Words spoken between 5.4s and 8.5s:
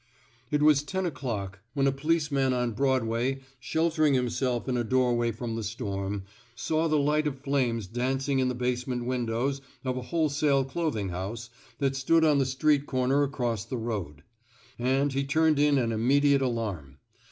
the storm, saw the light of flames danc ing in